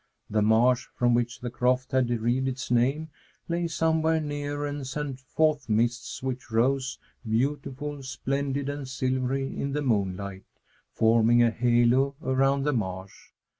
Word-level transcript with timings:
The 0.31 0.41
marsh, 0.41 0.87
from 0.95 1.13
which 1.13 1.41
the 1.41 1.51
croft 1.51 1.91
had 1.91 2.07
derived 2.07 2.47
its 2.47 2.71
name, 2.71 3.09
lay 3.47 3.67
somewhere 3.67 4.19
near 4.19 4.65
and 4.65 4.87
sent 4.87 5.19
forth 5.19 5.69
mists 5.69 6.23
which 6.23 6.49
rose, 6.49 6.97
beautiful, 7.23 8.01
splendid, 8.01 8.67
and 8.67 8.87
silvery, 8.87 9.55
in 9.55 9.73
the 9.73 9.83
moonlight, 9.83 10.45
forming 10.91 11.43
a 11.43 11.51
halo 11.51 12.15
around 12.23 12.63
the 12.63 12.73
marsh. 12.73 13.29